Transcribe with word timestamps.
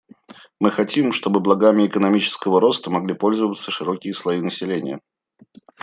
Мы 0.59 0.71
хотим, 0.71 1.11
чтобы 1.11 1.41
благами 1.41 1.85
экономического 1.85 2.59
роста 2.59 2.89
могли 2.89 3.13
пользоваться 3.13 3.69
широкие 3.69 4.15
слои 4.15 4.41
населения. 4.41 4.99